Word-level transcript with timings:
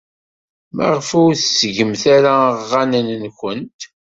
Maɣef 0.75 1.09
ur 1.21 1.31
tettgemt 1.35 2.03
ara 2.15 2.33
aɣanen-nwent? 2.51 3.81